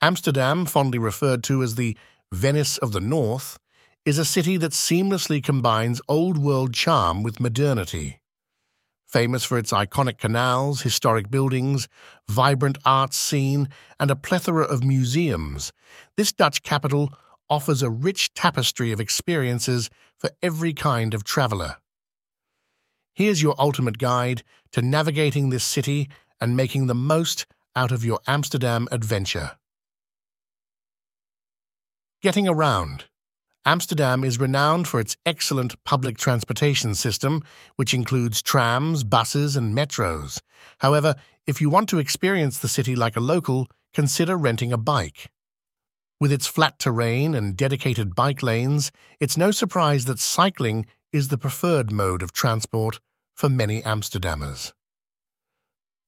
[0.00, 1.96] Amsterdam, fondly referred to as the
[2.32, 3.58] Venice of the North,
[4.04, 8.20] is a city that seamlessly combines old world charm with modernity.
[9.08, 11.88] Famous for its iconic canals, historic buildings,
[12.28, 15.72] vibrant art scene, and a plethora of museums,
[16.16, 17.12] this Dutch capital
[17.50, 21.76] offers a rich tapestry of experiences for every kind of traveller.
[23.14, 26.08] Here's your ultimate guide to navigating this city
[26.40, 29.52] and making the most out of your Amsterdam adventure.
[32.20, 33.04] Getting around.
[33.64, 37.44] Amsterdam is renowned for its excellent public transportation system,
[37.76, 40.40] which includes trams, buses, and metros.
[40.78, 41.14] However,
[41.46, 45.30] if you want to experience the city like a local, consider renting a bike.
[46.20, 51.38] With its flat terrain and dedicated bike lanes, it's no surprise that cycling is the
[51.38, 52.98] preferred mode of transport
[53.36, 54.72] for many Amsterdammers.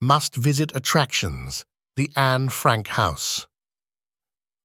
[0.00, 1.64] Must visit attractions
[1.94, 3.46] the Anne Frank House.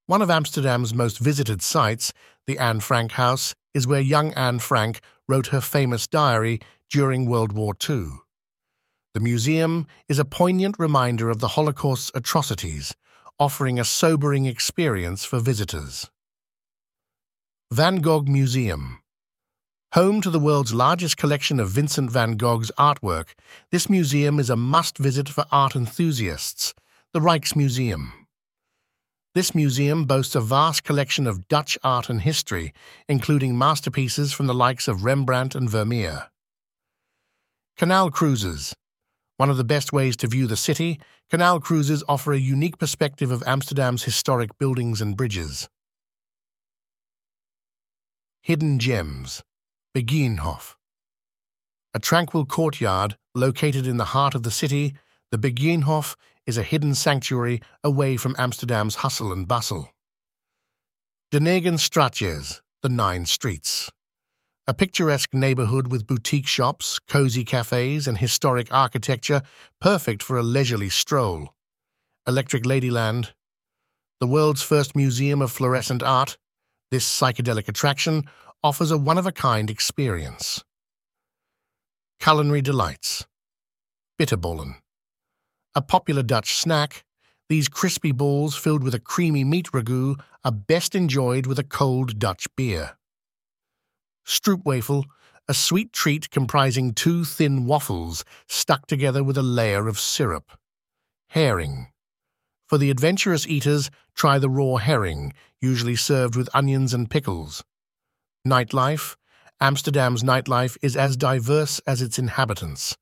[0.07, 2.13] One of Amsterdam's most visited sites,
[2.45, 6.59] the Anne Frank House, is where young Anne Frank wrote her famous diary
[6.91, 8.09] during World War II.
[9.15, 12.93] The museum is a poignant reminder of the Holocaust's atrocities,
[13.39, 16.11] offering a sobering experience for visitors.
[17.71, 18.99] Van Gogh Museum
[19.93, 23.29] Home to the world's largest collection of Vincent van Gogh's artwork,
[23.71, 26.75] this museum is a must-visit for art enthusiasts,
[27.11, 28.24] the Rijksmuseum.
[29.35, 32.73] This museum boasts a vast collection of Dutch art and history,
[33.09, 36.27] including masterpieces from the likes of Rembrandt and Vermeer.
[37.75, 38.73] Canal Cruises
[39.35, 43.29] One of the best ways to view the city, canal cruises offer a unique perspective
[43.29, 45.67] of Amsterdam's historic buildings and bridges.
[48.41, 49.43] Hidden Gems
[49.93, 50.75] Begijnhof.
[51.93, 54.93] A tranquil courtyard located in the heart of the city,
[55.31, 59.89] the Begijnhof is a hidden sanctuary away from Amsterdam's hustle and bustle.
[61.31, 63.91] De Negen Straatjes, the Nine Streets.
[64.67, 69.41] A picturesque neighborhood with boutique shops, cozy cafes, and historic architecture,
[69.81, 71.53] perfect for a leisurely stroll.
[72.27, 73.31] Electric Ladyland.
[74.19, 76.37] The world's first museum of fluorescent art,
[76.89, 78.23] this psychedelic attraction
[78.63, 80.63] offers a one-of-a-kind experience.
[82.19, 83.25] Culinary delights.
[84.19, 84.75] Bitterballen.
[85.75, 87.03] A popular Dutch snack,
[87.49, 92.17] these crispy balls filled with a creamy meat ragout are best enjoyed with a cold
[92.17, 92.97] Dutch beer.
[94.25, 95.03] Stroopwafel,
[95.47, 100.57] a sweet treat comprising two thin waffles stuck together with a layer of syrup.
[101.29, 101.87] Herring.
[102.67, 107.63] For the adventurous eaters, try the raw herring, usually served with onions and pickles.
[108.47, 109.15] Nightlife
[109.61, 112.97] Amsterdam's nightlife is as diverse as its inhabitants.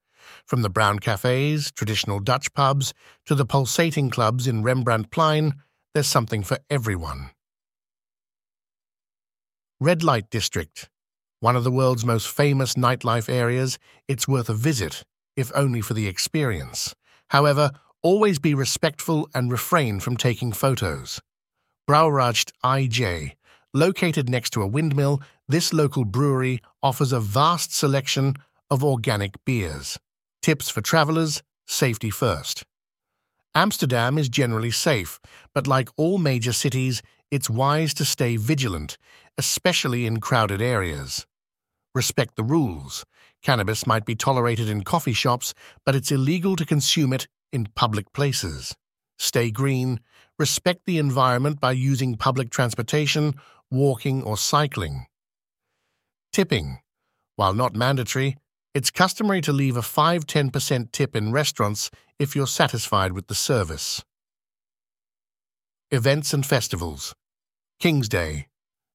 [0.46, 2.94] From the brown cafes, traditional Dutch pubs,
[3.26, 5.54] to the pulsating clubs in Rembrandtplein,
[5.94, 7.32] there's something for everyone.
[9.80, 10.90] Red Light District.
[11.40, 13.78] One of the world's most famous nightlife areas,
[14.08, 15.04] it's worth a visit,
[15.36, 16.96] if only for the experience.
[17.30, 21.20] However, always be respectful and refrain from taking photos.
[21.90, 23.34] Brouwerij IJ,
[23.76, 28.36] Located next to a windmill, this local brewery offers a vast selection
[28.70, 29.98] of organic beers.
[30.44, 32.66] Tips for travelers, safety first.
[33.56, 35.22] Amsterdam is generally safe,
[35.56, 38.98] but like all major cities, it's wise to stay vigilant,
[39.38, 41.26] especially in crowded areas.
[41.96, 43.06] Respect the rules.
[43.42, 45.54] Cannabis might be tolerated in coffee shops,
[45.86, 48.76] but it's illegal to consume it in public places.
[49.18, 50.02] Stay green,
[50.38, 53.34] respect the environment by using public transportation
[53.72, 55.06] walking, or cycling.
[56.34, 56.80] Tipping.
[57.38, 58.36] While not mandatory,
[58.74, 64.04] it's customary to leave a 5-10% tip in restaurants if you're satisfied with the service.
[65.92, 67.14] Events and Festivals
[67.80, 68.48] King's Day.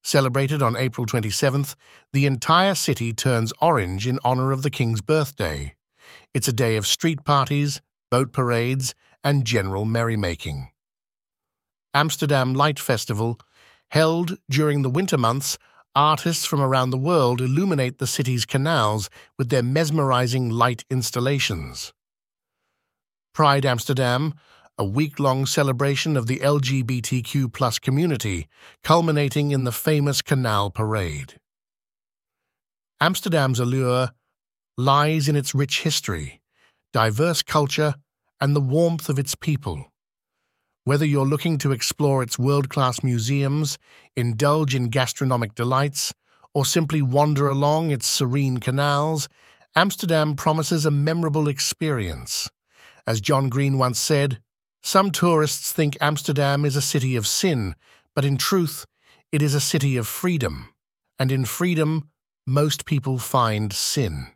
[0.03, 1.75] Celebrated on April 27th,
[2.13, 5.75] the entire city turns orange in honor of the King's birthday.
[6.33, 10.69] It's a day of street parties, boat parades, and general merrymaking.
[11.93, 13.39] Amsterdam Light Festival
[13.91, 15.57] Held during the winter months,
[15.99, 21.91] artists from around the world illuminate the city's canals with their mesmerizing light installations.
[23.33, 24.33] Pride Amsterdam,
[24.77, 28.47] a week-long celebration of the LGBTQ plus community,
[28.81, 31.33] culminating in the famous Canal Parade.
[33.01, 34.11] Amsterdam's allure
[34.77, 36.39] lies in its rich history,
[36.93, 37.95] diverse culture,
[38.39, 39.91] and the warmth of its people.
[40.89, 43.77] Whether you're looking to explore its world-class museums,
[44.15, 46.15] indulge in gastronomic delights,
[46.51, 49.29] or simply wander along its serene canals,
[49.75, 52.49] Amsterdam promises a memorable experience.
[53.05, 54.41] As John Green once said,
[54.81, 57.75] Some tourists think Amsterdam is a city of sin,
[58.15, 58.87] but in truth,
[59.31, 60.73] it is a city of freedom.
[61.19, 62.09] And in freedom,
[62.47, 64.29] most people find sin.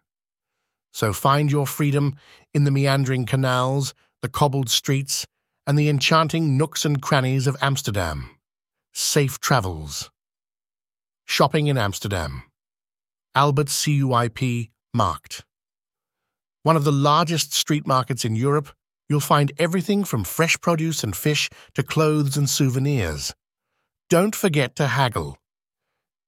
[0.92, 2.16] So find your freedom
[2.54, 5.26] in the meandering canals, the cobbled streets,
[5.66, 8.30] and the enchanting nooks and crannies of Amsterdam.
[8.94, 10.12] Safe travels.
[11.26, 12.44] Shopping in Amsterdam.
[13.36, 15.46] Albert Cuyp Markt.
[16.64, 18.70] One of the largest street markets in Europe,
[19.10, 23.34] you'll find everything from fresh produce and fish to clothes and souvenirs.
[24.10, 25.38] Don't forget to haggle.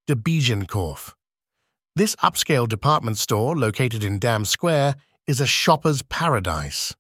[0.08, 1.14] De Bijenkorf.
[1.96, 4.96] This upscale department store, located in Dam Square,
[5.28, 6.96] is a shopper's paradise.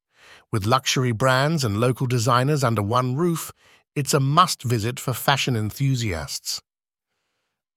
[0.55, 3.51] With luxury brands and local designers under one roof,
[3.93, 6.61] it's a must visit for fashion enthusiasts.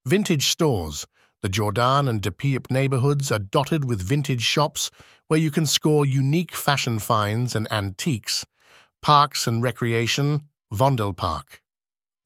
[0.06, 1.04] Vintage stores,
[1.42, 4.92] the Jordaan and De Pijp neighborhoods are dotted with vintage shops
[5.26, 8.46] where you can score unique fashion finds and antiques.
[9.02, 10.42] Parks and recreation,
[10.72, 11.58] Vondelpark.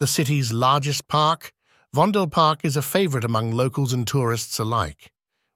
[0.01, 1.55] The city's largest park,
[1.97, 5.13] Vondelpark is a favorite among locals and tourists alike.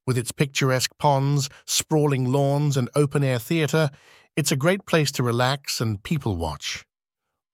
[0.07, 3.91] With its picturesque ponds, sprawling lawns, and open-air theatre,
[4.37, 6.85] it's a great place to relax and people-watch.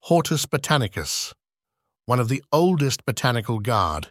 [0.09, 1.33] Hortus Botanicus,
[2.07, 4.09] one of the oldest botanical garde,